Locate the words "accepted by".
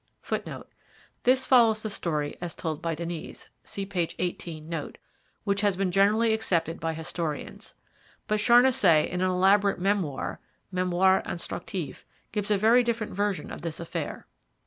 6.33-6.93